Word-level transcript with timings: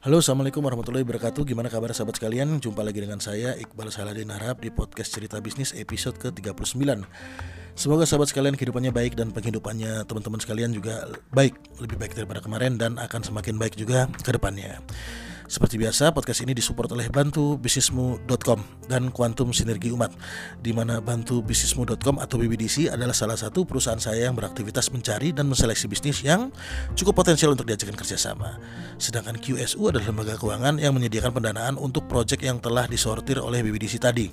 Halo 0.00 0.24
Assalamualaikum 0.24 0.64
warahmatullahi 0.64 1.04
wabarakatuh. 1.04 1.44
Gimana 1.44 1.68
kabar 1.68 1.92
sahabat 1.92 2.16
sekalian? 2.16 2.56
Jumpa 2.56 2.80
lagi 2.80 3.04
dengan 3.04 3.20
saya 3.20 3.52
Iqbal 3.52 3.92
Saladin 3.92 4.32
Harap 4.32 4.64
Di 4.64 4.72
podcast 4.72 5.12
cerita 5.12 5.36
bisnis 5.44 5.76
episode 5.76 6.16
ke-39 6.16 7.04
Semoga 7.76 8.08
sahabat 8.08 8.32
sekalian 8.32 8.56
kehidupannya 8.56 8.96
baik 8.96 9.12
Dan 9.12 9.28
penghidupannya 9.28 10.08
teman-teman 10.08 10.40
sekalian 10.40 10.72
juga 10.72 11.04
baik 11.36 11.52
Lebih 11.84 12.00
baik 12.00 12.16
daripada 12.16 12.40
kemarin 12.40 12.80
Dan 12.80 12.96
akan 12.96 13.20
semakin 13.28 13.60
baik 13.60 13.76
juga 13.76 14.08
ke 14.08 14.32
depannya 14.32 14.80
seperti 15.50 15.82
biasa, 15.82 16.14
podcast 16.14 16.46
ini 16.46 16.54
disupport 16.54 16.94
oleh 16.94 17.10
bantubisnismu.com 17.10 18.86
dan 18.86 19.10
Quantum 19.10 19.50
Sinergi 19.50 19.90
Umat, 19.90 20.14
di 20.62 20.70
mana 20.70 21.02
bantubisnismu.com 21.02 22.22
atau 22.22 22.38
BBDC 22.38 22.86
adalah 22.86 23.10
salah 23.10 23.34
satu 23.34 23.66
perusahaan 23.66 23.98
saya 23.98 24.30
yang 24.30 24.38
beraktivitas 24.38 24.94
mencari 24.94 25.34
dan 25.34 25.50
menseleksi 25.50 25.90
bisnis 25.90 26.22
yang 26.22 26.54
cukup 26.94 27.26
potensial 27.26 27.50
untuk 27.50 27.66
diajarkan 27.66 27.98
kerjasama. 27.98 28.62
Sedangkan 29.02 29.42
QSU 29.42 29.90
adalah 29.90 30.06
lembaga 30.06 30.38
keuangan 30.38 30.78
yang 30.78 30.94
menyediakan 30.94 31.34
pendanaan 31.34 31.74
untuk 31.82 32.06
proyek 32.06 32.46
yang 32.46 32.62
telah 32.62 32.86
disortir 32.86 33.42
oleh 33.42 33.66
BBDC 33.66 33.98
tadi. 33.98 34.30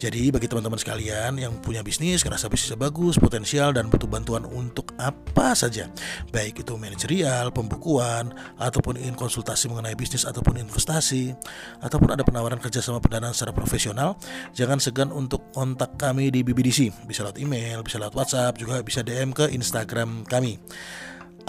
Jadi 0.00 0.32
bagi 0.32 0.48
teman-teman 0.48 0.80
sekalian 0.80 1.36
yang 1.36 1.52
punya 1.60 1.84
bisnis, 1.84 2.24
ngerasa 2.24 2.48
bisnisnya 2.48 2.80
bagus, 2.80 3.20
potensial, 3.20 3.76
dan 3.76 3.92
butuh 3.92 4.08
bantuan 4.08 4.48
untuk 4.48 4.96
apa 4.96 5.52
saja, 5.52 5.92
baik 6.32 6.64
itu 6.64 6.72
manajerial, 6.80 7.52
pembukuan, 7.52 8.32
ataupun 8.56 8.96
ingin 8.96 9.12
konsultasi 9.12 9.68
mengenai 9.68 9.92
bisnis 9.92 10.24
atau 10.24 10.45
ataupun 10.46 10.62
investasi 10.62 11.34
ataupun 11.82 12.14
ada 12.14 12.22
penawaran 12.22 12.62
kerjasama 12.62 13.02
pendanaan 13.02 13.34
secara 13.34 13.50
profesional, 13.50 14.14
jangan 14.54 14.78
segan 14.78 15.10
untuk 15.10 15.50
kontak 15.50 15.98
kami 15.98 16.30
di 16.30 16.46
BBDC. 16.46 17.10
Bisa 17.10 17.26
lewat 17.26 17.42
email, 17.42 17.82
bisa 17.82 17.98
lewat 17.98 18.14
WhatsApp, 18.14 18.54
juga 18.54 18.78
bisa 18.86 19.02
DM 19.02 19.34
ke 19.34 19.50
Instagram 19.50 20.22
kami. 20.22 20.62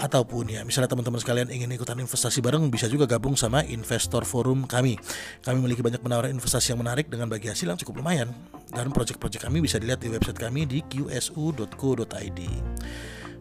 Ataupun 0.02 0.50
ya 0.50 0.66
misalnya 0.66 0.90
teman-teman 0.90 1.22
sekalian 1.22 1.46
ingin 1.54 1.70
ikutan 1.74 1.98
investasi 1.98 2.42
bareng 2.42 2.70
bisa 2.74 2.90
juga 2.90 3.06
gabung 3.06 3.38
sama 3.38 3.62
investor 3.70 4.26
forum 4.26 4.66
kami. 4.66 4.98
Kami 5.46 5.62
memiliki 5.62 5.82
banyak 5.86 6.02
penawaran 6.02 6.34
investasi 6.34 6.74
yang 6.74 6.82
menarik 6.82 7.06
dengan 7.06 7.30
bagi 7.30 7.46
hasil 7.46 7.70
yang 7.70 7.78
cukup 7.78 8.02
lumayan. 8.02 8.34
Dan 8.74 8.90
proyek-proyek 8.90 9.46
kami 9.46 9.62
bisa 9.62 9.78
dilihat 9.78 10.02
di 10.02 10.10
website 10.10 10.42
kami 10.42 10.66
di 10.66 10.82
qsu.co.id 10.90 12.40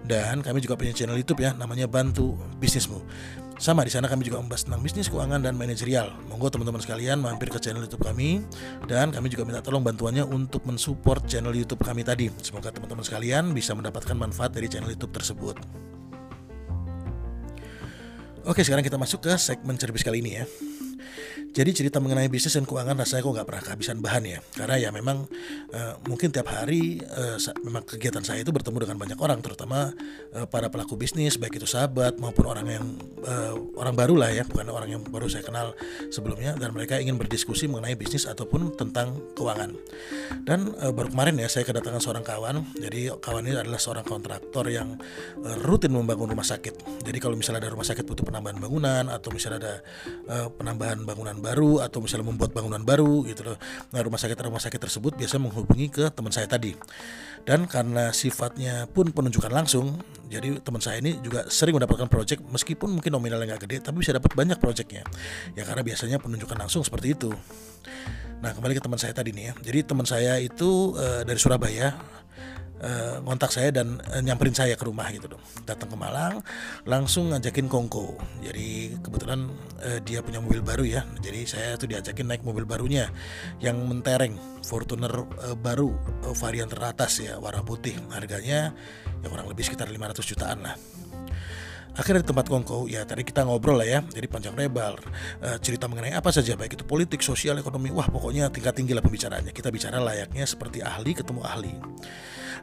dan 0.07 0.39
kami 0.39 0.63
juga 0.63 0.79
punya 0.79 0.95
channel 0.95 1.19
YouTube 1.19 1.43
ya 1.43 1.51
namanya 1.51 1.83
Bantu 1.83 2.39
Bisnismu 2.63 3.03
sama 3.57 3.81
di 3.81 3.89
sana 3.89 4.05
kami 4.05 4.21
juga 4.21 4.37
membahas 4.37 4.69
tentang 4.69 4.85
bisnis, 4.85 5.09
keuangan 5.09 5.41
dan 5.41 5.57
manajerial. 5.57 6.13
Monggo 6.29 6.53
teman-teman 6.53 6.77
sekalian 6.77 7.17
mampir 7.17 7.49
ke 7.49 7.57
channel 7.57 7.81
YouTube 7.81 8.05
kami 8.05 8.45
dan 8.85 9.09
kami 9.09 9.33
juga 9.33 9.49
minta 9.49 9.65
tolong 9.65 9.81
bantuannya 9.81 10.21
untuk 10.29 10.61
mensupport 10.69 11.25
channel 11.25 11.49
YouTube 11.57 11.81
kami 11.81 12.05
tadi. 12.05 12.29
Semoga 12.45 12.69
teman-teman 12.69 13.01
sekalian 13.01 13.57
bisa 13.57 13.73
mendapatkan 13.73 14.13
manfaat 14.13 14.53
dari 14.53 14.69
channel 14.69 14.93
YouTube 14.93 15.09
tersebut. 15.09 15.57
Oke, 18.47 18.61
sekarang 18.61 18.85
kita 18.85 18.95
masuk 18.95 19.25
ke 19.25 19.33
segmen 19.41 19.75
cerbis 19.75 20.05
kali 20.05 20.21
ini 20.21 20.39
ya. 20.39 20.45
Jadi 21.53 21.69
cerita 21.73 21.97
mengenai 21.97 22.29
bisnis 22.29 22.53
dan 22.53 22.65
keuangan 22.69 22.97
rasanya 22.97 23.21
kok 23.25 23.33
nggak 23.33 23.47
pernah 23.47 23.63
kehabisan 23.63 23.97
bahan 24.01 24.23
ya. 24.27 24.39
Karena 24.53 24.75
ya 24.77 24.89
memang 24.93 25.25
uh, 25.73 25.93
mungkin 26.05 26.29
tiap 26.29 26.49
hari 26.53 27.01
uh, 27.01 27.37
memang 27.65 27.81
kegiatan 27.85 28.21
saya 28.21 28.45
itu 28.45 28.53
bertemu 28.53 28.85
dengan 28.85 28.97
banyak 29.01 29.19
orang, 29.19 29.39
terutama 29.41 29.89
uh, 30.37 30.45
para 30.45 30.69
pelaku 30.69 30.99
bisnis, 30.99 31.41
baik 31.41 31.57
itu 31.57 31.65
sahabat 31.65 32.21
maupun 32.21 32.45
orang 32.45 32.67
yang 32.69 32.85
uh, 33.25 33.57
orang 33.77 33.97
baru 33.97 34.15
lah 34.17 34.29
ya, 34.29 34.45
bukan 34.45 34.69
orang 34.69 34.89
yang 34.93 35.01
baru 35.01 35.25
saya 35.25 35.41
kenal 35.41 35.73
sebelumnya, 36.13 36.53
dan 36.57 36.73
mereka 36.77 37.01
ingin 37.01 37.17
berdiskusi 37.17 37.65
mengenai 37.65 37.97
bisnis 37.97 38.29
ataupun 38.29 38.77
tentang 38.77 39.17
keuangan. 39.33 39.73
Dan 40.45 40.77
uh, 40.77 40.93
baru 40.93 41.09
kemarin 41.09 41.41
ya 41.41 41.49
saya 41.49 41.65
kedatangan 41.65 42.01
seorang 42.01 42.21
kawan. 42.21 42.61
Jadi 42.77 43.09
kawan 43.17 43.43
ini 43.49 43.57
adalah 43.57 43.81
seorang 43.81 44.05
kontraktor 44.05 44.69
yang 44.69 44.97
uh, 45.41 45.57
rutin 45.65 45.89
membangun 45.89 46.37
rumah 46.37 46.45
sakit. 46.45 47.01
Jadi 47.01 47.17
kalau 47.17 47.33
misalnya 47.33 47.65
ada 47.65 47.73
rumah 47.73 47.87
sakit 47.87 48.05
butuh 48.05 48.23
penambahan 48.23 48.61
bangunan 48.61 49.09
atau 49.09 49.29
misalnya 49.33 49.57
ada 49.57 49.75
uh, 50.29 50.47
penambahan 50.53 51.01
bangunan 51.01 51.36
baru 51.39 51.79
atau 51.83 52.03
misalnya 52.03 52.29
membuat 52.29 52.51
bangunan 52.51 52.81
baru 52.81 53.25
gitu 53.25 53.47
loh. 53.47 53.57
Nah 53.93 53.99
rumah 54.03 54.19
sakit 54.19 54.37
rumah 54.37 54.61
sakit 54.61 54.79
tersebut 54.79 55.15
biasa 55.15 55.37
menghubungi 55.37 55.87
ke 55.89 56.05
teman 56.11 56.33
saya 56.33 56.45
tadi. 56.49 56.75
Dan 57.47 57.63
karena 57.63 58.11
sifatnya 58.11 58.91
pun 58.91 59.07
penunjukan 59.15 59.47
langsung, 59.47 60.03
jadi 60.27 60.59
teman 60.59 60.83
saya 60.83 60.99
ini 60.99 61.15
juga 61.23 61.47
sering 61.47 61.79
mendapatkan 61.79 62.11
proyek 62.11 62.43
meskipun 62.43 62.99
mungkin 62.99 63.15
nominalnya 63.15 63.55
nggak 63.55 63.63
gede, 63.63 63.77
tapi 63.87 64.03
bisa 64.03 64.11
dapat 64.11 64.35
banyak 64.35 64.59
proyeknya. 64.59 65.07
Ya 65.55 65.63
karena 65.63 65.79
biasanya 65.79 66.19
penunjukan 66.19 66.59
langsung 66.59 66.83
seperti 66.83 67.15
itu. 67.15 67.31
Nah 68.43 68.51
kembali 68.51 68.77
ke 68.77 68.83
teman 68.83 68.99
saya 68.99 69.15
tadi 69.15 69.31
nih 69.31 69.49
ya. 69.49 69.53
Jadi 69.71 69.79
teman 69.87 70.05
saya 70.05 70.37
itu 70.43 70.93
uh, 70.93 71.23
dari 71.23 71.39
Surabaya 71.39 71.95
uh, 72.81 73.21
ngontak 73.23 73.49
saya 73.53 73.69
dan 73.73 74.01
uh, 74.13 74.21
nyamperin 74.21 74.53
saya 74.53 74.73
ke 74.77 74.83
rumah 74.85 75.07
gitu 75.13 75.31
dong. 75.31 75.43
Datang 75.63 75.89
ke 75.89 75.97
Malang 75.97 76.41
langsung 76.85 77.33
ngajakin 77.33 77.67
kongko. 77.69 78.17
Jadi 78.43 78.97
kebetulan 79.01 79.49
uh, 79.81 79.99
dia 80.03 80.21
punya 80.21 80.41
mobil 80.43 80.61
baru 80.61 80.83
ya. 80.85 81.01
Jadi 81.21 81.47
saya 81.47 81.77
tuh 81.79 81.89
diajakin 81.89 82.27
naik 82.27 82.43
mobil 82.45 82.67
barunya 82.67 83.09
yang 83.61 83.79
mentereng 83.85 84.37
Fortuner 84.67 85.11
uh, 85.13 85.55
baru 85.55 85.93
uh, 86.27 86.35
varian 86.35 86.67
teratas 86.67 87.23
ya 87.23 87.39
warna 87.39 87.63
putih. 87.63 87.95
Harganya 88.11 88.75
ya 89.23 89.27
kurang 89.27 89.49
lebih 89.49 89.65
sekitar 89.65 89.89
500 89.89 90.29
jutaan 90.29 90.59
lah 90.61 90.75
akhirnya 91.97 92.21
di 92.23 92.29
tempat 92.29 92.45
kongko 92.45 92.85
ya 92.85 93.01
tadi 93.03 93.25
kita 93.25 93.41
ngobrol 93.43 93.81
lah 93.81 93.87
ya 93.89 93.99
jadi 94.05 94.29
panjang 94.29 94.53
lebar. 94.53 95.01
Uh, 95.41 95.57
cerita 95.57 95.89
mengenai 95.89 96.13
apa 96.13 96.29
saja 96.29 96.53
baik 96.53 96.77
itu 96.77 96.85
politik 96.85 97.25
sosial 97.25 97.57
ekonomi 97.57 97.89
wah 97.89 98.05
pokoknya 98.05 98.53
tingkat 98.53 98.77
tinggi 98.77 98.93
lah 98.93 99.01
pembicaraannya. 99.01 99.51
Kita 99.51 99.73
bicara 99.73 99.97
layaknya 99.97 100.45
seperti 100.45 100.85
ahli 100.85 101.11
ketemu 101.17 101.41
ahli. 101.41 101.73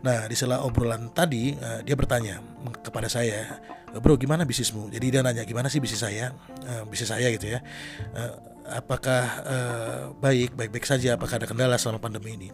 Nah, 0.04 0.28
di 0.28 0.36
sela 0.36 0.62
obrolan 0.62 1.10
tadi 1.10 1.56
uh, 1.56 1.80
dia 1.80 1.96
bertanya 1.96 2.38
kepada 2.84 3.08
saya, 3.08 3.58
"Bro, 3.98 4.20
gimana 4.20 4.44
bisnismu?" 4.44 4.92
Jadi 4.92 5.06
dia 5.08 5.20
nanya, 5.24 5.48
"Gimana 5.48 5.72
sih 5.72 5.80
bisnis 5.80 6.04
saya?" 6.04 6.36
Uh, 6.64 6.84
bisnis 6.86 7.08
saya 7.08 7.26
gitu 7.32 7.48
ya. 7.48 7.64
Uh, 8.12 8.36
apakah 8.68 9.24
uh, 9.44 10.00
baik 10.20 10.52
baik-baik 10.56 10.84
saja? 10.84 11.16
Apakah 11.16 11.40
ada 11.40 11.48
kendala 11.48 11.80
selama 11.80 12.04
pandemi 12.04 12.36
ini? 12.36 12.48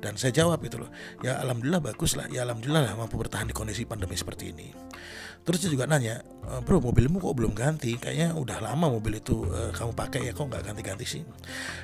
Dan 0.00 0.16
saya 0.16 0.32
jawab 0.32 0.60
itu 0.64 0.80
loh 0.80 0.88
ya 1.20 1.40
alhamdulillah 1.44 1.92
bagus 1.92 2.16
lah. 2.16 2.24
Ya 2.32 2.44
alhamdulillah 2.48 2.88
lah 2.88 2.94
mampu 2.96 3.20
bertahan 3.20 3.48
di 3.48 3.54
kondisi 3.56 3.84
pandemi 3.84 4.16
seperti 4.16 4.52
ini 4.52 4.68
terus 5.44 5.60
dia 5.60 5.70
juga 5.70 5.84
nanya 5.84 6.24
e, 6.24 6.52
bro 6.64 6.80
mobilmu 6.80 7.20
kok 7.20 7.36
belum 7.36 7.52
ganti? 7.52 8.00
Kayaknya 8.00 8.32
udah 8.32 8.58
lama 8.64 8.88
mobil 8.96 9.20
itu 9.20 9.44
uh, 9.44 9.68
kamu 9.76 9.92
pakai 9.92 10.20
ya 10.28 10.32
kok 10.32 10.48
nggak 10.48 10.64
ganti-ganti 10.72 11.04
sih? 11.04 11.22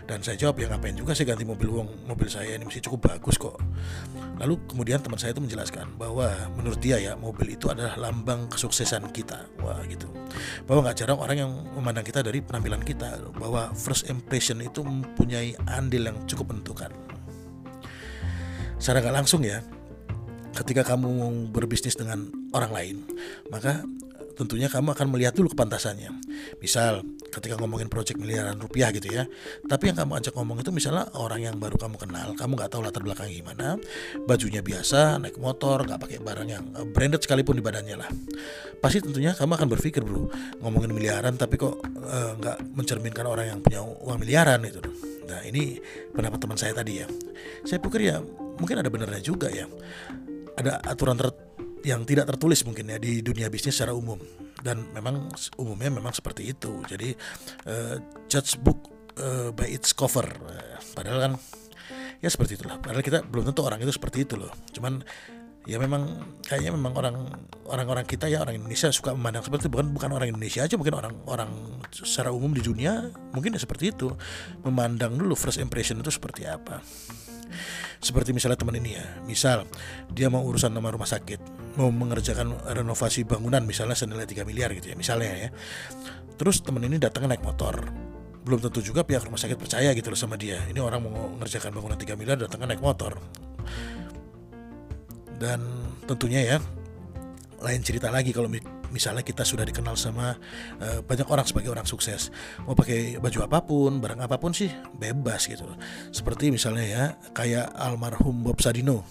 Dan 0.09 0.25
saya 0.25 0.41
jawab 0.41 0.59
ya 0.59 0.73
ngapain 0.73 0.97
juga 0.97 1.13
sih 1.13 1.29
ganti 1.29 1.45
mobil 1.45 1.69
uang 1.69 2.09
mobil 2.09 2.27
saya 2.27 2.57
ini 2.57 2.65
masih 2.65 2.81
cukup 2.81 3.13
bagus 3.13 3.37
kok. 3.37 3.61
Lalu 4.41 4.57
kemudian 4.65 5.05
teman 5.05 5.21
saya 5.21 5.37
itu 5.37 5.45
menjelaskan 5.45 6.01
bahwa 6.01 6.33
menurut 6.57 6.81
dia 6.81 6.97
ya 6.97 7.13
mobil 7.21 7.53
itu 7.53 7.69
adalah 7.69 8.01
lambang 8.01 8.49
kesuksesan 8.49 9.13
kita. 9.13 9.45
Wah 9.61 9.85
gitu. 9.85 10.09
Bahwa 10.65 10.89
nggak 10.89 10.97
jarang 11.05 11.21
orang 11.21 11.37
yang 11.37 11.53
memandang 11.77 12.09
kita 12.09 12.25
dari 12.25 12.41
penampilan 12.41 12.81
kita 12.81 13.21
bahwa 13.37 13.71
first 13.77 14.09
impression 14.09 14.65
itu 14.65 14.81
mempunyai 14.81 15.53
andil 15.69 16.09
yang 16.09 16.17
cukup 16.25 16.57
menentukan. 16.57 16.89
Secara 18.81 19.05
nggak 19.05 19.17
langsung 19.21 19.45
ya 19.45 19.61
ketika 20.57 20.83
kamu 20.83 21.53
berbisnis 21.53 21.95
dengan 21.95 22.40
orang 22.55 22.73
lain, 22.73 22.97
maka 23.51 23.83
tentunya 24.41 24.73
kamu 24.73 24.97
akan 24.97 25.07
melihat 25.13 25.37
dulu 25.37 25.53
kepantasannya. 25.53 26.17
Misal 26.65 27.05
ketika 27.29 27.61
ngomongin 27.61 27.93
proyek 27.93 28.17
miliaran 28.17 28.57
rupiah 28.57 28.89
gitu 28.89 29.13
ya, 29.13 29.29
tapi 29.69 29.93
yang 29.93 30.01
kamu 30.01 30.17
ajak 30.17 30.33
ngomong 30.33 30.65
itu 30.65 30.73
misalnya 30.73 31.13
orang 31.13 31.45
yang 31.45 31.57
baru 31.61 31.77
kamu 31.77 32.01
kenal, 32.01 32.33
kamu 32.33 32.57
nggak 32.57 32.71
tahu 32.73 32.81
latar 32.81 33.05
belakang 33.05 33.29
gimana, 33.29 33.77
bajunya 34.25 34.65
biasa, 34.65 35.21
naik 35.21 35.37
motor, 35.37 35.85
nggak 35.85 36.01
pakai 36.01 36.19
barang 36.25 36.49
yang 36.49 36.65
eh, 36.73 36.89
branded 36.89 37.21
sekalipun 37.21 37.61
di 37.61 37.65
badannya 37.65 37.97
lah. 38.01 38.09
Pasti 38.81 39.05
tentunya 39.05 39.37
kamu 39.37 39.61
akan 39.61 39.69
berpikir 39.77 40.01
bro, 40.01 40.33
ngomongin 40.65 40.97
miliaran 40.97 41.37
tapi 41.37 41.61
kok 41.61 41.77
eh, 41.85 42.33
nggak 42.41 42.73
mencerminkan 42.73 43.29
orang 43.29 43.53
yang 43.53 43.59
punya 43.61 43.85
uang 43.85 44.19
miliaran 44.25 44.65
itu. 44.65 44.81
Nah 45.29 45.45
ini 45.45 45.77
pendapat 46.17 46.41
teman 46.41 46.57
saya 46.57 46.73
tadi 46.73 47.05
ya. 47.05 47.07
Saya 47.69 47.77
pikir 47.77 48.09
ya 48.09 48.25
mungkin 48.57 48.81
ada 48.81 48.89
benarnya 48.89 49.21
juga 49.21 49.49
ya 49.53 49.69
ada 50.61 50.77
aturan 50.85 51.17
ter 51.17 51.33
yang 51.85 52.05
tidak 52.05 52.29
tertulis 52.29 52.61
mungkin 52.69 52.93
ya 52.93 52.99
di 53.01 53.25
dunia 53.25 53.49
bisnis 53.49 53.77
secara 53.77 53.97
umum. 53.97 54.21
Dan 54.61 54.93
memang 54.93 55.33
umumnya 55.57 55.89
memang 55.89 56.13
seperti 56.13 56.53
itu. 56.53 56.85
Jadi 56.85 57.17
uh, 57.65 57.97
judge 58.29 58.61
book 58.61 58.93
uh, 59.17 59.49
by 59.57 59.69
its 59.69 59.97
cover. 59.97 60.25
Uh, 60.25 60.77
padahal 60.93 61.19
kan 61.19 61.33
ya 62.21 62.29
seperti 62.29 62.61
itulah. 62.61 62.77
Padahal 62.77 63.01
kita 63.01 63.25
belum 63.25 63.49
tentu 63.49 63.65
orang 63.65 63.81
itu 63.81 63.93
seperti 63.93 64.29
itu 64.29 64.37
loh. 64.37 64.53
Cuman 64.77 65.01
ya 65.69 65.77
memang 65.77 66.21
kayaknya 66.45 66.73
memang 66.73 66.93
orang 66.97 67.17
orang-orang 67.69 68.05
kita 68.09 68.25
ya 68.29 68.41
orang 68.41 68.57
Indonesia 68.57 68.93
suka 68.93 69.17
memandang 69.17 69.49
seperti 69.49 69.69
itu. 69.69 69.73
Bukan 69.73 69.97
bukan 69.97 70.11
orang 70.13 70.29
Indonesia 70.29 70.61
aja 70.61 70.77
mungkin 70.77 71.01
orang-orang 71.01 71.51
secara 71.93 72.29
umum 72.29 72.53
di 72.53 72.61
dunia 72.61 73.09
mungkin 73.33 73.57
ya 73.57 73.61
seperti 73.65 73.97
itu. 73.97 74.13
Memandang 74.61 75.17
dulu 75.17 75.33
first 75.33 75.57
impression 75.57 75.97
itu 76.05 76.13
seperti 76.13 76.45
apa. 76.45 76.85
Seperti 78.01 78.33
misalnya 78.33 78.57
teman 78.57 78.73
ini 78.81 78.97
ya, 78.97 79.05
misal 79.29 79.69
dia 80.09 80.33
mau 80.33 80.41
urusan 80.41 80.73
nama 80.73 80.89
rumah 80.89 81.05
sakit, 81.05 81.40
mau 81.81 81.89
mengerjakan 81.89 82.61
renovasi 82.77 83.25
bangunan 83.25 83.65
misalnya 83.65 83.97
senilai 83.97 84.29
3 84.29 84.45
miliar 84.45 84.77
gitu 84.77 84.93
ya, 84.93 84.97
misalnya 85.01 85.49
ya. 85.49 85.49
Terus 86.37 86.61
teman 86.61 86.85
ini 86.85 87.01
datang 87.01 87.25
naik 87.25 87.41
motor. 87.41 87.89
Belum 88.45 88.61
tentu 88.61 88.85
juga 88.85 89.05
pihak 89.05 89.25
rumah 89.25 89.41
sakit 89.41 89.57
percaya 89.57 89.93
gitu 89.97 90.13
loh 90.13 90.21
sama 90.21 90.37
dia. 90.37 90.61
Ini 90.69 90.81
orang 90.81 91.01
mau 91.01 91.33
mengerjakan 91.37 91.73
bangunan 91.73 91.97
3 91.97 92.21
miliar 92.21 92.37
datang 92.37 92.65
naik 92.69 92.85
motor. 92.85 93.17
Dan 95.41 95.61
tentunya 96.05 96.57
ya 96.57 96.59
lain 97.61 97.81
cerita 97.81 98.13
lagi 98.13 98.33
kalau 98.33 98.49
misalnya 98.91 99.25
kita 99.25 99.43
sudah 99.47 99.65
dikenal 99.65 99.97
sama 99.97 100.37
uh, 100.83 101.01
banyak 101.03 101.27
orang 101.31 101.47
sebagai 101.47 101.71
orang 101.73 101.87
sukses. 101.87 102.29
Mau 102.67 102.75
pakai 102.75 103.19
baju 103.19 103.39
apa 103.47 103.59
pun 103.65 103.99
barang 103.99 104.21
apa 104.21 104.37
pun 104.37 104.53
sih 104.55 104.71
bebas 104.95 105.47
gitu 105.47 105.67
seperti 106.11 106.51
misalnya 106.51 106.85
ya 106.85 107.05
kayak 107.33 107.73
almarhum 107.79 108.43
Bob 108.43 108.59
Sadino. 108.61 109.07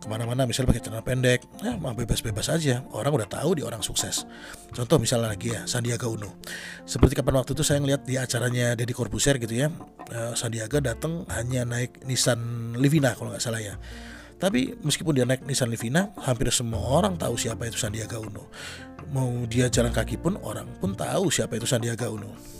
Ke 0.00 0.10
mana-mana 0.10 0.44
misalnya 0.44 0.74
pakai 0.74 0.84
celana 0.84 1.00
pendek 1.00 1.40
ya 1.64 1.76
mah 1.78 1.96
bebas-bebas 1.96 2.52
aja. 2.52 2.84
Orang 2.92 3.16
udah 3.16 3.28
tahu 3.28 3.60
dia 3.60 3.64
orang 3.64 3.80
sukses. 3.80 4.28
Contoh 4.74 5.00
misalnya 5.00 5.32
lagi 5.32 5.54
ya 5.54 5.64
Sandiaga 5.64 6.10
Uno. 6.10 6.40
Seperti 6.84 7.16
kapan 7.16 7.40
waktu 7.40 7.56
itu 7.56 7.64
saya 7.64 7.80
ngeliat 7.80 8.04
di 8.04 8.20
acaranya 8.20 8.76
Deddy 8.76 8.92
Corbuzier 8.92 9.40
gitu 9.40 9.54
ya 9.54 9.72
eh, 10.12 10.32
Sandiaga 10.36 10.80
datang 10.82 11.24
hanya 11.32 11.64
naik 11.64 12.04
Nissan 12.04 12.74
Livina 12.76 13.16
kalau 13.16 13.32
nggak 13.32 13.42
salah 13.42 13.62
ya 13.62 13.76
tapi 14.38 14.74
meskipun 14.82 15.14
dia 15.16 15.26
naik 15.26 15.46
Nissan 15.46 15.70
Livina 15.70 16.10
hampir 16.22 16.50
semua 16.50 16.80
orang 16.80 17.14
tahu 17.18 17.38
siapa 17.38 17.66
itu 17.66 17.78
Sandiaga 17.78 18.20
Uno 18.20 18.50
mau 19.14 19.30
dia 19.46 19.70
jalan 19.70 19.94
kaki 19.94 20.18
pun 20.18 20.40
orang 20.42 20.66
pun 20.80 20.96
tahu 20.96 21.30
siapa 21.30 21.56
itu 21.58 21.68
Sandiaga 21.68 22.10
Uno 22.10 22.54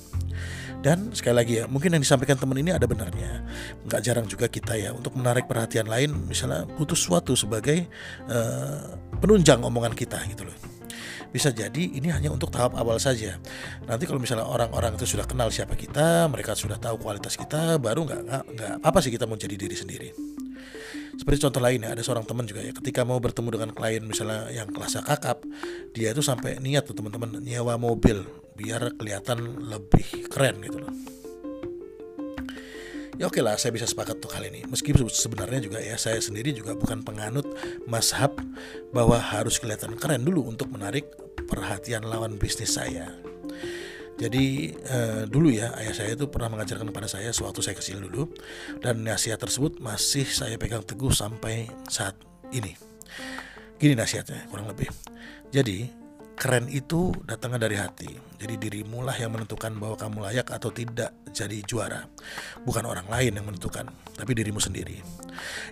dan 0.85 1.17
sekali 1.17 1.33
lagi 1.41 1.55
ya, 1.57 1.65
mungkin 1.65 1.97
yang 1.97 2.05
disampaikan 2.05 2.37
teman 2.37 2.61
ini 2.61 2.69
ada 2.69 2.85
benarnya. 2.85 3.41
Nggak 3.89 4.01
jarang 4.05 4.29
juga 4.29 4.53
kita 4.53 4.77
ya 4.77 4.93
untuk 4.93 5.17
menarik 5.17 5.49
perhatian 5.49 5.89
lain, 5.89 6.13
misalnya 6.29 6.69
butuh 6.77 6.93
sesuatu 6.93 7.33
sebagai 7.33 7.89
uh, 8.29 8.93
penunjang 9.17 9.65
omongan 9.65 9.97
kita 9.97 10.21
gitu 10.29 10.45
loh. 10.45 10.53
Bisa 11.33 11.57
jadi 11.57 11.89
ini 11.89 12.13
hanya 12.13 12.29
untuk 12.29 12.53
tahap 12.53 12.77
awal 12.77 13.01
saja. 13.01 13.41
Nanti 13.89 14.05
kalau 14.05 14.21
misalnya 14.21 14.45
orang-orang 14.45 15.01
itu 15.01 15.09
sudah 15.09 15.25
kenal 15.25 15.49
siapa 15.49 15.73
kita, 15.73 16.29
mereka 16.29 16.53
sudah 16.53 16.77
tahu 16.77 17.01
kualitas 17.01 17.41
kita, 17.41 17.81
baru 17.81 18.05
nggak 18.05 18.21
nggak 18.53 18.75
apa 18.85 18.99
sih 19.01 19.09
kita 19.09 19.25
mau 19.25 19.41
jadi 19.41 19.57
diri 19.57 19.75
sendiri. 19.81 20.13
Seperti 21.15 21.47
contoh 21.47 21.63
lain 21.63 21.87
ya, 21.87 21.95
ada 21.95 22.03
seorang 22.03 22.27
teman 22.27 22.45
juga 22.45 22.61
ya, 22.61 22.75
ketika 22.75 23.07
mau 23.07 23.19
bertemu 23.23 23.49
dengan 23.55 23.71
klien 23.71 24.03
misalnya 24.03 24.51
yang 24.51 24.69
kelasnya 24.71 25.07
kakap, 25.07 25.47
dia 25.95 26.11
itu 26.11 26.21
sampai 26.21 26.59
niat 26.59 26.85
tuh 26.85 26.97
teman-teman 26.99 27.39
nyewa 27.41 27.79
mobil 27.79 28.27
biar 28.55 28.95
kelihatan 28.99 29.71
lebih 29.71 30.27
keren 30.31 30.59
gitu 30.63 30.83
loh. 30.83 30.95
Ya 33.15 33.31
oke 33.31 33.39
lah 33.39 33.55
saya 33.55 33.71
bisa 33.71 33.87
sepakat 33.87 34.19
tuh 34.19 34.27
kali 34.27 34.51
ini. 34.51 34.67
Meskipun 34.67 35.07
sebenarnya 35.07 35.63
juga 35.63 35.79
ya 35.79 35.95
saya 35.95 36.19
sendiri 36.19 36.51
juga 36.51 36.75
bukan 36.75 37.07
penganut 37.07 37.47
mazhab 37.87 38.35
bahwa 38.91 39.23
harus 39.23 39.63
kelihatan 39.63 39.95
keren 39.95 40.27
dulu 40.27 40.51
untuk 40.51 40.67
menarik 40.75 41.07
perhatian 41.47 42.03
lawan 42.11 42.35
bisnis 42.43 42.75
saya 42.75 43.15
jadi 44.15 44.45
eh, 44.75 45.23
dulu 45.27 45.51
ya 45.51 45.75
ayah 45.81 45.95
saya 45.95 46.11
itu 46.15 46.31
pernah 46.31 46.53
mengajarkan 46.53 46.91
kepada 46.91 47.09
saya 47.11 47.35
sewaktu 47.35 47.61
saya 47.61 47.77
kecil 47.79 47.99
dulu 48.05 48.31
dan 48.79 49.03
nasihat 49.03 49.39
tersebut 49.41 49.83
masih 49.83 50.27
saya 50.27 50.55
pegang 50.61 50.87
teguh 50.87 51.11
sampai 51.11 51.67
saat 51.91 52.15
ini 52.55 52.75
gini 53.79 53.99
nasihatnya 53.99 54.47
kurang 54.49 54.71
lebih 54.71 54.89
jadi 55.51 55.91
keren 56.35 56.67
itu 56.67 57.15
datangnya 57.25 57.71
dari 57.71 57.77
hati. 57.79 58.11
Jadi 58.43 58.55
dirimu 58.59 59.01
lah 59.01 59.15
yang 59.15 59.33
menentukan 59.33 59.71
bahwa 59.79 59.97
kamu 59.97 60.19
layak 60.29 60.51
atau 60.51 60.75
tidak 60.75 61.15
jadi 61.31 61.63
juara. 61.65 62.11
Bukan 62.67 62.85
orang 62.85 63.07
lain 63.09 63.39
yang 63.39 63.47
menentukan, 63.47 63.89
tapi 64.19 64.33
dirimu 64.35 64.59
sendiri. 64.59 65.01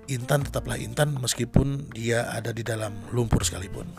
Intan 0.09 0.47
tetaplah 0.47 0.79
Intan 0.79 1.19
meskipun 1.19 1.93
dia 1.93 2.31
ada 2.31 2.55
di 2.55 2.62
dalam 2.62 2.94
lumpur 3.11 3.43
sekalipun. 3.43 3.91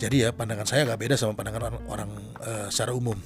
Jadi 0.00 0.26
ya 0.26 0.34
pandangan 0.34 0.66
saya 0.66 0.88
gak 0.88 1.00
beda 1.00 1.14
sama 1.14 1.36
pandangan 1.36 1.68
orang, 1.68 1.76
orang 1.88 2.10
uh, 2.42 2.66
secara 2.72 2.92
umum. 2.96 3.16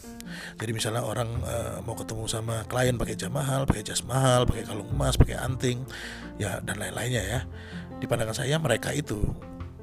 Jadi 0.61 0.71
misalnya 0.75 1.07
orang 1.07 1.29
uh, 1.47 1.79
mau 1.87 1.95
ketemu 1.97 2.25
sama 2.27 2.67
klien 2.67 2.99
pakai 2.99 3.17
jam 3.17 3.33
mahal, 3.33 3.65
pakai 3.65 3.87
jas 3.87 4.03
mahal, 4.05 4.45
pakai 4.45 4.67
kalung 4.67 4.91
emas, 4.93 5.17
pakai 5.17 5.39
anting, 5.41 5.87
ya 6.37 6.61
dan 6.61 6.77
lain-lainnya 6.77 7.23
ya. 7.23 7.41
Di 7.97 8.05
pandangan 8.05 8.37
saya 8.37 8.61
mereka 8.61 8.93
itu, 8.93 9.25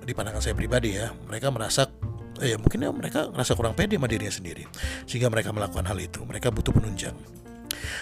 di 0.05 0.13
pandangan 0.13 0.43
saya 0.43 0.53
pribadi 0.53 0.93
ya, 0.99 1.09
mereka 1.25 1.49
merasa 1.49 1.89
eh, 2.41 2.53
ya 2.53 2.57
mungkin 2.57 2.81
ya 2.81 2.89
mereka 2.89 3.29
rasa 3.31 3.53
kurang 3.53 3.77
pede 3.77 3.95
sama 3.95 4.09
dirinya 4.09 4.33
sendiri 4.33 4.67
sehingga 5.05 5.29
mereka 5.29 5.53
melakukan 5.53 5.85
hal 5.85 5.97
itu 5.97 6.19
mereka 6.25 6.49
butuh 6.49 6.73
penunjang 6.73 7.13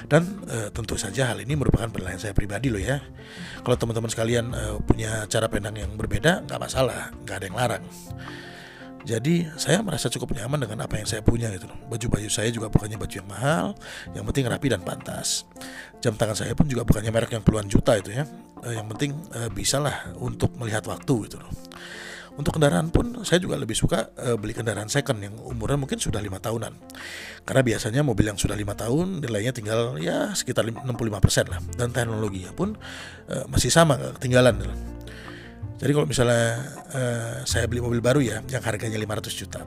dan 0.07 0.23
e, 0.49 0.69
tentu 0.71 0.95
saja 0.95 1.31
hal 1.31 1.39
ini 1.41 1.53
merupakan 1.57 1.89
penilaian 1.89 2.19
saya 2.19 2.33
pribadi 2.33 2.71
loh 2.71 2.81
ya 2.81 2.99
kalau 3.61 3.75
teman-teman 3.75 4.09
sekalian 4.09 4.51
e, 4.51 4.63
punya 4.83 5.25
cara 5.27 5.47
pandang 5.51 5.77
yang 5.77 5.91
berbeda 5.95 6.47
nggak 6.47 6.59
masalah 6.59 7.11
nggak 7.23 7.35
ada 7.37 7.45
yang 7.45 7.57
larang 7.57 7.83
jadi 9.01 9.49
saya 9.57 9.81
merasa 9.81 10.13
cukup 10.13 10.37
nyaman 10.37 10.61
dengan 10.61 10.85
apa 10.85 11.01
yang 11.01 11.07
saya 11.09 11.25
punya 11.25 11.49
gitu. 11.49 11.65
Baju-baju 11.89 12.29
saya 12.29 12.53
juga 12.53 12.69
bukannya 12.69 13.01
baju 13.01 13.15
yang 13.17 13.29
mahal, 13.29 13.65
yang 14.13 14.23
penting 14.29 14.45
rapi 14.45 14.67
dan 14.69 14.81
pantas. 14.85 15.49
Jam 16.01 16.13
tangan 16.13 16.37
saya 16.37 16.53
pun 16.53 16.69
juga 16.69 16.85
bukannya 16.85 17.09
merek 17.09 17.33
yang 17.33 17.45
puluhan 17.45 17.65
juta 17.65 17.97
itu 17.97 18.13
ya. 18.13 18.25
E, 18.61 18.77
yang 18.77 18.85
penting 18.89 19.17
e, 19.33 19.49
bisalah 19.49 20.13
untuk 20.21 20.53
melihat 20.57 20.85
waktu 20.85 21.29
gitu 21.29 21.41
loh. 21.41 21.49
Untuk 22.31 22.55
kendaraan 22.57 22.93
pun 22.93 23.27
saya 23.27 23.43
juga 23.43 23.59
lebih 23.59 23.75
suka 23.75 24.07
uh, 24.15 24.39
beli 24.39 24.55
kendaraan 24.55 24.87
second 24.87 25.19
yang 25.19 25.35
umurnya 25.35 25.75
mungkin 25.75 25.99
sudah 25.99 26.23
lima 26.23 26.39
tahunan. 26.39 26.73
Karena 27.43 27.59
biasanya 27.59 28.01
mobil 28.07 28.23
yang 28.23 28.39
sudah 28.39 28.55
lima 28.55 28.71
tahun 28.71 29.19
nilainya 29.19 29.51
tinggal 29.51 29.99
ya 29.99 30.31
sekitar 30.31 30.63
65% 30.63 30.87
lah 31.51 31.59
dan 31.75 31.91
teknologinya 31.91 32.55
pun 32.55 32.79
masih 33.51 33.67
sama 33.67 33.99
ketinggalan. 34.15 34.63
Jadi 35.81 35.91
kalau 35.97 36.05
misalnya 36.05 36.61
uh, 36.93 37.35
saya 37.41 37.65
beli 37.65 37.81
mobil 37.81 38.05
baru 38.05 38.21
ya 38.21 38.45
yang 38.45 38.61
harganya 38.61 39.01
500 39.01 39.33
juta 39.33 39.65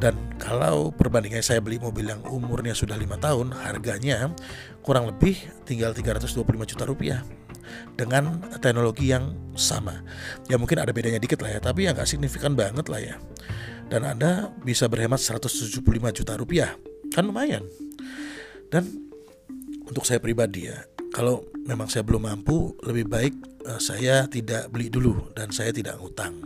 dan 0.00 0.16
kalau 0.40 0.88
perbandingannya 0.96 1.44
saya 1.44 1.60
beli 1.60 1.76
mobil 1.76 2.08
yang 2.08 2.24
umurnya 2.24 2.72
sudah 2.72 2.96
lima 2.96 3.20
tahun 3.20 3.52
harganya 3.52 4.32
kurang 4.80 5.12
lebih 5.12 5.36
tinggal 5.68 5.92
325 5.92 6.40
juta 6.72 6.88
rupiah 6.88 7.20
dengan 8.00 8.40
teknologi 8.64 9.12
yang 9.12 9.36
sama. 9.52 10.00
Ya 10.48 10.56
mungkin 10.56 10.80
ada 10.80 10.90
bedanya 10.90 11.20
dikit 11.20 11.44
lah 11.44 11.52
ya, 11.52 11.60
tapi 11.60 11.84
yang 11.84 11.92
nggak 11.94 12.08
signifikan 12.08 12.56
banget 12.56 12.88
lah 12.88 12.96
ya. 12.96 13.16
Dan 13.92 14.08
Anda 14.08 14.48
bisa 14.64 14.88
berhemat 14.88 15.20
175 15.20 15.84
juta 16.16 16.32
rupiah, 16.40 16.72
kan 17.12 17.28
lumayan. 17.28 17.68
Dan 18.72 18.88
untuk 19.84 20.08
saya 20.08 20.16
pribadi 20.16 20.72
ya, 20.72 20.80
kalau 21.10 21.46
memang 21.66 21.90
saya 21.90 22.06
belum 22.06 22.26
mampu, 22.26 22.74
lebih 22.86 23.06
baik 23.10 23.34
uh, 23.66 23.80
saya 23.82 24.26
tidak 24.30 24.70
beli 24.70 24.88
dulu 24.88 25.34
dan 25.34 25.50
saya 25.50 25.74
tidak 25.74 25.98
ngutang. 25.98 26.38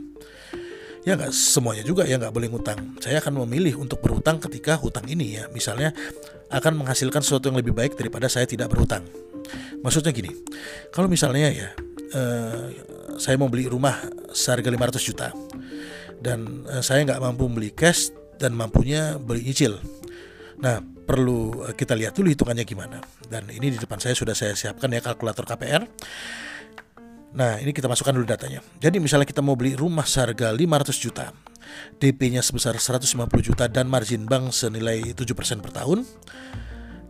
Ya 1.05 1.21
nggak 1.21 1.37
semuanya 1.37 1.85
juga 1.85 2.09
ya 2.09 2.17
nggak 2.17 2.33
boleh 2.33 2.49
ngutang. 2.49 2.97
Saya 2.97 3.21
akan 3.21 3.45
memilih 3.45 3.77
untuk 3.77 4.01
berhutang 4.01 4.41
ketika 4.41 4.81
hutang 4.81 5.05
ini 5.05 5.37
ya, 5.37 5.45
misalnya 5.53 5.93
akan 6.49 6.81
menghasilkan 6.81 7.21
sesuatu 7.21 7.53
yang 7.53 7.61
lebih 7.61 7.77
baik 7.77 7.93
daripada 7.93 8.25
saya 8.33 8.49
tidak 8.49 8.73
berhutang. 8.73 9.05
Maksudnya 9.85 10.17
gini, 10.17 10.33
kalau 10.89 11.05
misalnya 11.13 11.53
ya 11.53 11.69
uh, 12.17 12.73
saya 13.21 13.37
mau 13.37 13.53
beli 13.53 13.69
rumah 13.69 14.01
seharga 14.33 14.73
500 14.73 15.09
juta 15.13 15.29
dan 16.25 16.65
uh, 16.65 16.81
saya 16.81 17.05
nggak 17.05 17.21
mampu 17.21 17.45
beli 17.53 17.69
cash 17.77 18.09
dan 18.41 18.57
mampunya 18.57 19.21
beli 19.21 19.45
nyicil. 19.45 19.77
Nah, 20.61 20.79
perlu 20.83 21.67
kita 21.75 21.95
lihat 21.99 22.15
dulu 22.15 22.31
hitungannya 22.31 22.65
gimana. 22.67 22.99
Dan 23.27 23.51
ini 23.51 23.75
di 23.75 23.79
depan 23.79 23.99
saya 23.99 24.15
sudah 24.15 24.37
saya 24.37 24.55
siapkan 24.55 24.91
ya 24.93 25.01
kalkulator 25.03 25.47
KPR. 25.47 25.83
Nah, 27.35 27.59
ini 27.59 27.75
kita 27.75 27.91
masukkan 27.91 28.15
dulu 28.15 28.27
datanya. 28.27 28.63
Jadi 28.79 29.03
misalnya 29.03 29.27
kita 29.27 29.43
mau 29.43 29.59
beli 29.59 29.75
rumah 29.75 30.07
seharga 30.07 30.55
500 30.55 30.95
juta, 31.03 31.35
DP-nya 31.99 32.47
sebesar 32.47 32.79
150 32.79 33.27
juta 33.43 33.67
dan 33.67 33.91
margin 33.91 34.23
bank 34.31 34.55
senilai 34.55 35.03
7% 35.19 35.59
per 35.59 35.75
tahun 35.75 36.07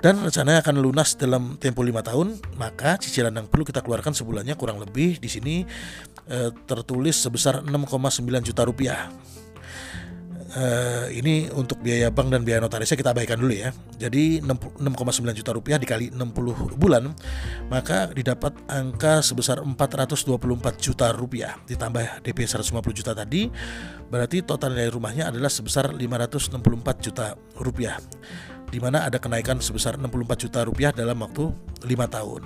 dan 0.04 0.20
rencananya 0.20 0.60
akan 0.60 0.84
lunas 0.84 1.16
dalam 1.16 1.56
tempo 1.56 1.80
lima 1.80 2.04
tahun, 2.04 2.36
maka 2.60 3.00
cicilan 3.00 3.32
yang 3.40 3.48
perlu 3.48 3.64
kita 3.64 3.80
keluarkan 3.80 4.12
sebulannya 4.12 4.52
kurang 4.52 4.76
lebih 4.76 5.16
di 5.16 5.32
sini 5.32 5.64
e, 6.28 6.52
tertulis 6.68 7.16
sebesar 7.24 7.64
6,9 7.64 8.20
juta 8.44 8.68
rupiah. 8.68 9.08
E, 10.54 10.66
ini 11.18 11.50
untuk 11.50 11.82
biaya 11.82 12.14
bank 12.14 12.30
dan 12.30 12.46
biaya 12.46 12.62
notarisnya 12.62 12.94
kita 12.94 13.10
abaikan 13.10 13.42
dulu 13.42 13.50
ya. 13.50 13.74
Jadi 13.98 14.38
6,9 14.38 15.34
juta 15.34 15.50
rupiah 15.50 15.82
dikali 15.82 16.14
60 16.14 16.78
bulan, 16.78 17.10
maka 17.66 18.06
didapat 18.14 18.54
angka 18.70 19.18
sebesar 19.18 19.58
424 19.66 20.78
juta 20.78 21.10
rupiah 21.10 21.58
ditambah 21.66 22.22
DP 22.22 22.46
150 22.46 22.70
juta 22.94 23.12
tadi, 23.18 23.50
berarti 24.06 24.46
total 24.46 24.78
nilai 24.78 24.94
rumahnya 24.94 25.34
adalah 25.34 25.50
sebesar 25.50 25.90
564 25.90 26.62
juta 27.02 27.34
rupiah 27.58 27.98
di 28.70 28.82
mana 28.82 29.06
ada 29.06 29.22
kenaikan 29.22 29.62
sebesar 29.62 29.94
64 29.98 30.42
juta 30.46 30.66
rupiah 30.66 30.90
dalam 30.90 31.18
waktu 31.18 31.50
5 31.82 32.14
tahun. 32.14 32.42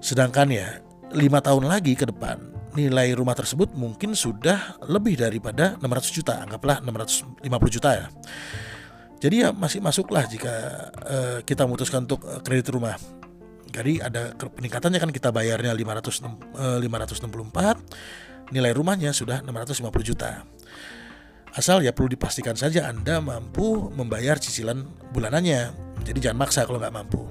Sedangkan 0.00 0.48
ya 0.52 0.80
5 1.12 1.24
tahun 1.40 1.64
lagi 1.68 1.96
ke 1.96 2.08
depan 2.08 2.57
nilai 2.76 3.14
rumah 3.16 3.32
tersebut 3.36 3.72
mungkin 3.72 4.12
sudah 4.12 4.80
lebih 4.88 5.16
daripada 5.20 5.78
600 5.80 6.16
juta, 6.16 6.34
anggaplah 6.42 6.82
650 6.84 7.44
juta 7.72 7.90
ya. 7.94 8.06
Jadi 9.18 9.36
ya 9.42 9.50
masih 9.50 9.82
masuklah 9.82 10.24
jika 10.30 10.54
uh, 10.94 11.38
kita 11.42 11.66
memutuskan 11.66 12.06
untuk 12.06 12.22
uh, 12.28 12.38
kredit 12.44 12.70
rumah. 12.70 12.94
Jadi 13.68 14.00
ada 14.00 14.32
peningkatannya 14.32 14.98
kan 15.02 15.10
kita 15.12 15.28
bayarnya 15.34 15.74
500 15.74 16.24
uh, 16.56 16.78
564, 16.80 18.54
nilai 18.54 18.72
rumahnya 18.72 19.10
sudah 19.12 19.42
650 19.44 20.08
juta. 20.08 20.46
Asal 21.58 21.82
ya 21.82 21.90
perlu 21.90 22.12
dipastikan 22.12 22.54
saja 22.54 22.86
Anda 22.86 23.18
mampu 23.18 23.90
membayar 23.90 24.38
cicilan 24.38 24.84
bulanannya. 25.10 25.74
Jadi 26.06 26.18
jangan 26.22 26.38
maksa 26.46 26.62
kalau 26.62 26.78
nggak 26.78 26.94
mampu. 26.94 27.26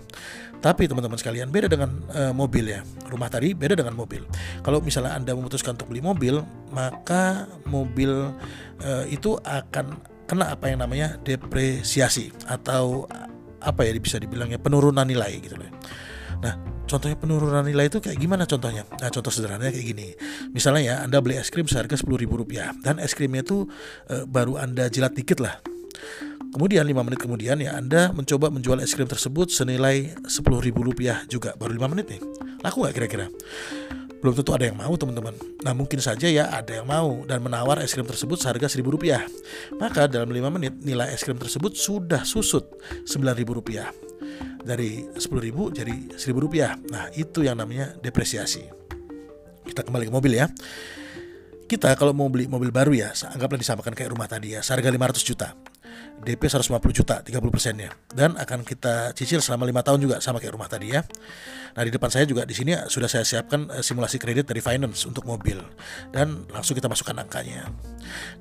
Tapi 0.58 0.90
teman-teman 0.90 1.16
sekalian 1.16 1.54
beda 1.54 1.70
dengan 1.70 2.02
uh, 2.12 2.34
mobil 2.34 2.74
ya. 2.74 2.82
Rumah 3.08 3.30
tadi 3.30 3.54
beda 3.54 3.78
dengan 3.78 3.94
mobil. 3.94 4.26
Kalau 4.66 4.82
misalnya 4.82 5.14
Anda 5.14 5.38
memutuskan 5.38 5.78
untuk 5.78 5.94
beli 5.94 6.02
mobil, 6.02 6.42
maka 6.74 7.46
mobil 7.70 8.34
uh, 8.82 9.06
itu 9.08 9.38
akan 9.46 10.18
kena 10.28 10.52
apa 10.52 10.68
yang 10.68 10.84
namanya 10.84 11.16
depresiasi 11.24 12.36
atau 12.50 13.08
apa 13.64 13.82
ya 13.88 13.96
bisa 13.98 14.20
dibilangnya 14.20 14.60
penurunan 14.60 15.08
nilai 15.08 15.40
gitu 15.40 15.56
loh. 15.56 15.72
Nah, 16.38 16.54
contohnya 16.86 17.18
penurunan 17.18 17.66
nilai 17.66 17.90
itu 17.90 17.98
kayak 17.98 18.18
gimana 18.18 18.46
contohnya? 18.46 18.86
Nah, 18.86 19.10
contoh 19.10 19.34
sederhananya 19.34 19.74
kayak 19.74 19.88
gini. 19.88 20.08
Misalnya 20.54 20.82
ya, 20.84 20.96
Anda 21.02 21.18
beli 21.24 21.40
es 21.42 21.50
krim 21.50 21.66
seharga 21.66 21.98
ribu 21.98 22.38
rupiah 22.38 22.74
dan 22.86 23.02
es 23.02 23.18
krimnya 23.18 23.42
itu 23.42 23.66
e, 24.06 24.30
baru 24.30 24.62
Anda 24.62 24.86
jilat 24.92 25.18
dikit 25.18 25.42
lah. 25.42 25.58
Kemudian 26.48 26.88
5 26.88 27.06
menit 27.06 27.20
kemudian 27.20 27.58
ya 27.62 27.78
Anda 27.78 28.10
mencoba 28.16 28.50
menjual 28.50 28.82
es 28.82 28.96
krim 28.96 29.06
tersebut 29.06 29.52
senilai 29.52 30.16
ribu 30.64 30.82
rupiah 30.82 31.22
juga 31.30 31.54
baru 31.60 31.76
5 31.76 31.92
menit 31.94 32.06
nih. 32.18 32.22
Laku 32.64 32.82
nggak 32.82 32.96
kira-kira? 32.96 33.28
belum 34.18 34.34
tentu 34.34 34.52
ada 34.54 34.66
yang 34.66 34.78
mau 34.78 34.94
teman-teman. 34.98 35.34
Nah 35.62 35.74
mungkin 35.78 36.02
saja 36.02 36.26
ya 36.26 36.50
ada 36.50 36.82
yang 36.82 36.88
mau 36.90 37.22
dan 37.30 37.42
menawar 37.42 37.82
es 37.86 37.94
krim 37.94 38.06
tersebut 38.06 38.42
seharga 38.42 38.66
seribu 38.66 38.98
rupiah. 38.98 39.22
Maka 39.78 40.10
dalam 40.10 40.34
lima 40.34 40.50
menit 40.50 40.74
nilai 40.82 41.14
es 41.14 41.22
krim 41.22 41.38
tersebut 41.38 41.78
sudah 41.78 42.26
susut 42.26 42.66
sembilan 43.06 43.36
ribu 43.38 43.58
rupiah. 43.62 43.94
Dari 44.68 45.06
sepuluh 45.16 45.42
ribu 45.46 45.70
jadi 45.70 46.18
seribu 46.18 46.50
rupiah. 46.50 46.74
Nah 46.90 47.14
itu 47.14 47.46
yang 47.46 47.62
namanya 47.62 47.94
depresiasi. 48.02 48.66
Kita 49.64 49.86
kembali 49.86 50.10
ke 50.10 50.14
mobil 50.14 50.34
ya. 50.34 50.50
Kita 51.68 51.92
kalau 52.00 52.16
mau 52.16 52.32
beli 52.32 52.48
mobil 52.48 52.72
baru 52.72 52.96
ya, 52.96 53.12
anggaplah 53.12 53.60
disamakan 53.60 53.92
kayak 53.92 54.16
rumah 54.16 54.24
tadi 54.24 54.56
ya, 54.56 54.64
seharga 54.64 54.88
500 54.88 55.20
juta. 55.20 55.52
DP 56.18 56.50
150 56.50 56.82
juta 56.92 57.22
30 57.22 57.54
persennya 57.54 57.94
dan 58.10 58.34
akan 58.36 58.66
kita 58.66 59.14
cicil 59.14 59.38
selama 59.40 59.70
lima 59.70 59.86
tahun 59.86 60.02
juga 60.02 60.16
sama 60.18 60.42
kayak 60.42 60.58
rumah 60.58 60.66
tadi 60.66 60.92
ya. 60.92 61.06
Nah 61.78 61.82
di 61.86 61.94
depan 61.94 62.10
saya 62.10 62.26
juga 62.26 62.42
di 62.42 62.58
sini 62.58 62.74
sudah 62.90 63.06
saya 63.06 63.22
siapkan 63.22 63.70
uh, 63.70 63.86
simulasi 63.86 64.18
kredit 64.18 64.50
dari 64.50 64.60
finance 64.60 65.06
untuk 65.06 65.30
mobil 65.30 65.62
dan 66.10 66.50
langsung 66.50 66.74
kita 66.74 66.90
masukkan 66.90 67.22
angkanya. 67.22 67.70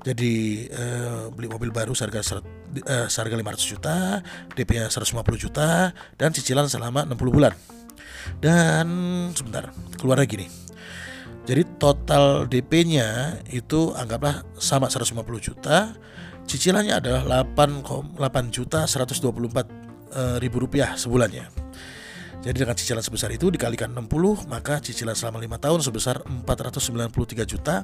Jadi 0.01 0.65
uh, 0.73 1.29
beli 1.29 1.45
mobil 1.45 1.69
baru 1.69 1.93
seharga 1.93 2.25
uh, 2.25 3.05
seharga 3.05 3.35
500 3.37 3.71
juta, 3.71 3.95
DP-nya 4.57 4.89
150 4.89 5.13
juta 5.37 5.93
dan 6.17 6.33
cicilan 6.33 6.65
selama 6.65 7.05
60 7.05 7.29
bulan. 7.29 7.53
Dan 8.41 8.87
sebentar 9.37 9.71
keluar 9.95 10.19
lagi 10.19 10.35
nih. 10.43 10.51
Jadi 11.47 11.63
total 11.79 12.43
DP-nya 12.51 13.39
itu 13.55 13.95
anggaplah 13.95 14.43
sama 14.59 14.91
150 14.91 15.15
juta 15.39 15.95
Cicilannya 16.47 17.03
adalah 17.03 17.43
8, 17.43 18.15
8 18.15 18.55
juta 18.55 18.87
124 18.87 19.19
eh, 20.15 20.37
ribu 20.39 20.63
rupiah 20.63 20.95
sebulannya. 20.95 21.67
Jadi 22.37 22.63
dengan 22.63 22.77
cicilan 22.79 23.03
sebesar 23.03 23.33
itu 23.35 23.51
dikalikan 23.51 23.91
60 23.91 24.47
maka 24.47 24.79
cicilan 24.79 25.17
selama 25.17 25.43
5 25.43 25.57
tahun 25.67 25.79
sebesar 25.83 26.15
493 26.47 27.43
juta 27.43 27.83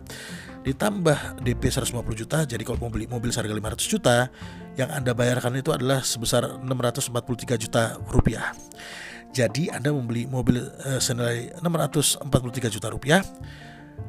ditambah 0.63 1.43
DP 1.43 1.63
150 1.67 1.99
juta 2.15 2.45
jadi 2.47 2.61
kalau 2.63 2.87
mau 2.87 2.93
beli 2.93 3.09
mobil 3.09 3.33
seharga 3.33 3.51
500 3.51 3.91
juta 3.91 4.31
yang 4.79 4.93
Anda 4.93 5.11
bayarkan 5.17 5.59
itu 5.59 5.75
adalah 5.75 6.05
sebesar 6.05 6.63
643 6.63 7.59
juta 7.59 7.97
rupiah. 8.07 8.55
Jadi 9.33 9.73
Anda 9.73 9.89
membeli 9.89 10.29
mobil 10.29 10.61
uh, 10.61 11.01
senilai 11.01 11.51
643 11.59 12.29
juta 12.69 12.87
rupiah 12.93 13.19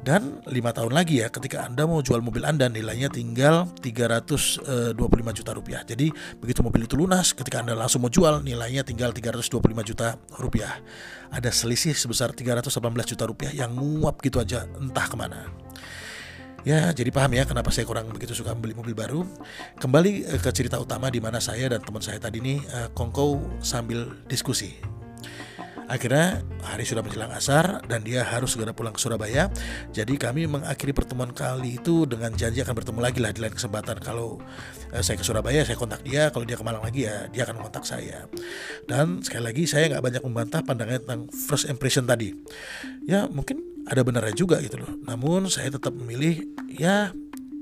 dan 0.04 0.44
lima 0.44 0.68
tahun 0.68 0.92
lagi 0.92 1.24
ya 1.24 1.32
ketika 1.32 1.64
Anda 1.64 1.88
mau 1.88 2.04
jual 2.04 2.20
mobil 2.20 2.44
Anda 2.44 2.68
nilainya 2.68 3.08
tinggal 3.08 3.72
325 3.80 5.00
juta 5.32 5.50
rupiah. 5.56 5.80
Jadi 5.80 6.12
begitu 6.36 6.60
mobil 6.60 6.84
itu 6.84 6.92
lunas 6.92 7.32
ketika 7.32 7.64
Anda 7.64 7.72
langsung 7.72 8.04
mau 8.04 8.12
jual 8.12 8.44
nilainya 8.44 8.84
tinggal 8.84 9.16
325 9.16 9.64
juta 9.88 10.20
rupiah. 10.36 10.76
Ada 11.32 11.48
selisih 11.48 11.96
sebesar 11.96 12.36
318 12.36 12.68
juta 13.16 13.24
rupiah 13.24 13.52
yang 13.56 13.72
nguap 13.72 14.20
gitu 14.20 14.44
aja 14.44 14.68
entah 14.76 15.08
ke 15.08 15.16
mana. 15.16 15.48
Ya, 16.64 16.96
jadi 16.96 17.12
paham 17.12 17.36
ya 17.36 17.44
kenapa 17.44 17.68
saya 17.68 17.84
kurang 17.84 18.08
begitu 18.08 18.32
suka 18.32 18.56
membeli 18.56 18.72
mobil 18.72 18.96
baru. 18.96 19.20
Kembali 19.76 20.24
eh, 20.24 20.40
ke 20.40 20.48
cerita 20.48 20.80
utama 20.80 21.12
di 21.12 21.20
mana 21.20 21.36
saya 21.36 21.68
dan 21.68 21.84
teman 21.84 22.00
saya 22.00 22.16
tadi 22.16 22.40
ini 22.40 22.56
uh, 22.72 22.88
kongkow 22.96 23.60
sambil 23.60 24.08
diskusi. 24.32 24.80
Akhirnya 25.84 26.40
hari 26.64 26.88
sudah 26.88 27.04
menjelang 27.04 27.32
asar 27.32 27.84
dan 27.84 28.00
dia 28.00 28.24
harus 28.24 28.56
segera 28.56 28.72
pulang 28.72 28.96
ke 28.96 29.00
Surabaya. 29.00 29.52
Jadi 29.92 30.16
kami 30.16 30.48
mengakhiri 30.48 30.96
pertemuan 30.96 31.30
kali 31.30 31.76
itu 31.76 32.08
dengan 32.08 32.32
janji 32.32 32.64
akan 32.64 32.74
bertemu 32.74 33.00
lagi 33.04 33.18
lah 33.20 33.30
di 33.30 33.40
lain 33.44 33.52
kesempatan. 33.52 34.00
Kalau 34.00 34.40
eh, 34.92 35.02
saya 35.04 35.20
ke 35.20 35.24
Surabaya 35.26 35.60
saya 35.62 35.76
kontak 35.76 36.00
dia, 36.00 36.32
kalau 36.32 36.48
dia 36.48 36.56
ke 36.56 36.64
Malang 36.64 36.84
lagi 36.84 37.04
ya 37.04 37.28
dia 37.28 37.44
akan 37.44 37.60
kontak 37.60 37.84
saya. 37.84 38.24
Dan 38.88 39.20
sekali 39.20 39.44
lagi 39.44 39.64
saya 39.68 39.92
nggak 39.92 40.02
banyak 40.02 40.22
membantah 40.24 40.60
pandangannya 40.64 41.00
tentang 41.04 41.20
first 41.32 41.68
impression 41.68 42.08
tadi. 42.08 42.32
Ya 43.04 43.28
mungkin 43.28 43.60
ada 43.84 44.00
benarnya 44.00 44.32
juga 44.32 44.60
gitu 44.64 44.80
loh. 44.80 44.90
Namun 45.04 45.52
saya 45.52 45.68
tetap 45.68 45.92
memilih 45.92 46.40
ya 46.72 47.12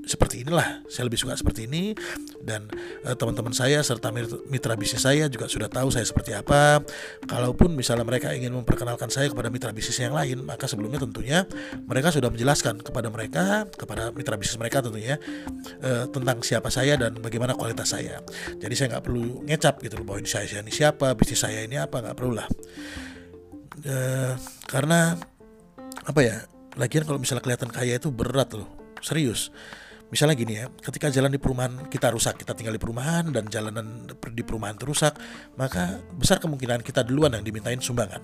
seperti 0.03 0.43
inilah. 0.43 0.83
Saya 0.91 1.07
lebih 1.07 1.19
suka 1.19 1.35
seperti 1.39 1.65
ini. 1.67 1.95
Dan 2.43 2.67
uh, 3.07 3.15
teman-teman 3.15 3.55
saya 3.55 3.79
serta 3.81 4.11
mitra 4.51 4.75
bisnis 4.75 5.03
saya 5.03 5.31
juga 5.31 5.47
sudah 5.47 5.71
tahu 5.71 5.89
saya 5.89 6.03
seperti 6.03 6.35
apa. 6.35 6.83
Kalaupun 7.25 7.73
misalnya 7.73 8.03
mereka 8.03 8.31
ingin 8.35 8.51
memperkenalkan 8.51 9.07
saya 9.07 9.31
kepada 9.31 9.47
mitra 9.47 9.71
bisnis 9.71 9.99
yang 10.03 10.15
lain 10.15 10.43
maka 10.43 10.67
sebelumnya 10.67 10.99
tentunya 11.01 11.47
mereka 11.87 12.11
sudah 12.11 12.27
menjelaskan 12.27 12.83
kepada 12.83 13.07
mereka 13.07 13.65
kepada 13.71 14.11
mitra 14.11 14.35
bisnis 14.35 14.59
mereka 14.59 14.83
tentunya 14.83 15.15
uh, 15.81 16.05
tentang 16.11 16.43
siapa 16.43 16.67
saya 16.67 16.99
dan 16.99 17.15
bagaimana 17.23 17.55
kualitas 17.55 17.95
saya. 17.95 18.19
Jadi 18.59 18.73
saya 18.75 18.97
nggak 18.97 19.03
perlu 19.07 19.47
ngecap 19.47 19.79
gitu 19.81 19.99
loh 19.99 20.05
bahwa 20.05 20.19
ini 20.19 20.29
saya, 20.29 20.59
ini 20.59 20.71
siapa 20.71 21.15
bisnis 21.15 21.41
saya 21.41 21.63
ini 21.63 21.79
apa. 21.79 22.03
Nggak 22.03 22.17
perlu 22.19 22.35
lah 22.35 22.47
uh, 23.87 24.33
karena 24.67 25.17
apa 26.03 26.19
ya 26.19 26.37
lagian 26.75 27.05
kalau 27.05 27.21
misalnya 27.21 27.43
kelihatan 27.45 27.69
kaya 27.69 27.99
itu 27.99 28.09
berat 28.09 28.51
loh. 28.55 28.67
Serius 29.03 29.51
Misalnya 30.13 30.37
gini 30.37 30.53
ya, 30.61 30.69
ketika 30.69 31.09
jalan 31.09 31.33
di 31.33 31.41
perumahan 31.41 31.89
kita 31.89 32.13
rusak, 32.13 32.37
kita 32.37 32.53
tinggal 32.53 32.77
di 32.77 32.77
perumahan 32.77 33.33
dan 33.33 33.49
jalanan 33.49 34.05
di 34.13 34.43
perumahan 34.45 34.77
itu 34.77 34.85
rusak, 34.85 35.17
maka 35.57 35.97
besar 36.13 36.37
kemungkinan 36.37 36.85
kita 36.85 37.01
duluan 37.01 37.33
yang 37.33 37.41
dimintain 37.41 37.81
sumbangan. 37.81 38.21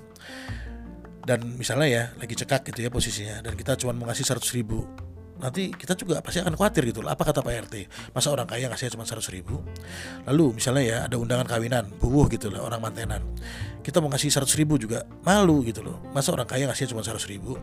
Dan 1.25 1.57
misalnya 1.57 1.89
ya, 1.89 2.03
lagi 2.21 2.37
cekak 2.37 2.69
gitu 2.69 2.85
ya 2.85 2.93
posisinya, 2.93 3.41
dan 3.41 3.57
kita 3.57 3.73
cuma 3.73 3.97
mau 3.97 4.05
ngasih 4.05 4.21
100 4.21 4.53
ribu, 4.53 4.85
nanti 5.41 5.71
kita 5.73 5.95
juga 5.95 6.21
pasti 6.21 6.43
akan 6.45 6.53
khawatir 6.53 6.93
gitu. 6.93 7.01
Apa 7.09 7.25
kata 7.25 7.41
Pak 7.41 7.53
RT 7.65 7.75
masa 8.13 8.29
orang 8.29 8.45
kaya 8.45 8.69
ngasih 8.69 8.93
cuma 8.93 9.07
100 9.07 9.25
ribu? 9.33 9.63
Lalu 10.29 10.61
misalnya 10.61 10.83
ya 10.85 10.97
ada 11.07 11.15
undangan 11.17 11.47
kawinan 11.47 11.89
bubuh 11.97 12.29
gitu 12.29 12.53
loh 12.53 12.69
orang 12.69 12.83
mantenan. 12.83 13.23
Kita 13.81 13.97
mau 13.97 14.11
ngasih 14.13 14.29
100 14.29 14.45
ribu 14.59 14.77
juga 14.77 15.07
malu 15.25 15.63
gitu 15.65 15.81
loh. 15.81 16.03
Masa 16.13 16.35
orang 16.35 16.45
kaya 16.45 16.67
ngasih 16.69 16.91
cuma 16.91 17.01
100 17.01 17.17
ribu 17.31 17.57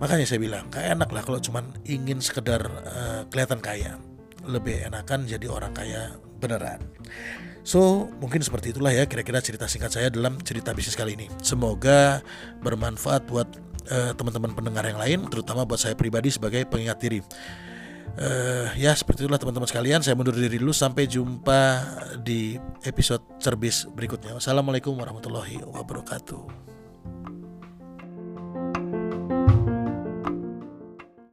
Makanya 0.00 0.24
saya 0.24 0.40
bilang, 0.40 0.72
gak 0.72 0.80
enak 0.96 1.12
lah 1.12 1.22
kalau 1.22 1.38
cuman 1.38 1.76
ingin 1.84 2.24
sekedar 2.24 2.64
uh, 2.64 3.22
kelihatan 3.28 3.60
kaya. 3.60 4.00
Lebih 4.48 4.88
enakan 4.88 5.28
jadi 5.28 5.46
orang 5.52 5.76
kaya 5.76 6.16
beneran. 6.40 6.80
So, 7.60 8.08
mungkin 8.18 8.40
seperti 8.40 8.72
itulah 8.72 8.90
ya 8.96 9.04
kira-kira 9.04 9.44
cerita 9.44 9.68
singkat 9.68 9.92
saya 9.92 10.08
dalam 10.08 10.40
cerita 10.40 10.72
bisnis 10.72 10.96
kali 10.96 11.12
ini. 11.12 11.28
Semoga 11.44 12.24
bermanfaat 12.64 13.28
buat 13.28 13.48
uh, 13.92 14.16
teman-teman 14.16 14.56
pendengar 14.56 14.88
yang 14.88 14.96
lain, 14.96 15.28
terutama 15.28 15.68
buat 15.68 15.76
saya 15.76 15.92
pribadi 15.92 16.32
sebagai 16.32 16.64
pengingat 16.64 16.96
diri. 16.96 17.20
Uh, 18.18 18.66
ya 18.74 18.90
seperti 18.96 19.22
itulah 19.22 19.38
teman-teman 19.38 19.70
sekalian 19.70 20.02
Saya 20.02 20.18
mundur 20.18 20.34
diri 20.34 20.58
dulu 20.58 20.74
Sampai 20.74 21.06
jumpa 21.06 21.78
di 22.18 22.58
episode 22.82 23.22
cerbis 23.38 23.86
berikutnya 23.86 24.34
Wassalamualaikum 24.34 24.98
warahmatullahi 24.98 25.62
wabarakatuh 25.62 26.69